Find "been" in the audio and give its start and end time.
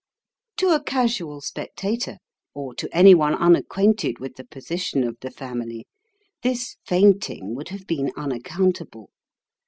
7.85-8.11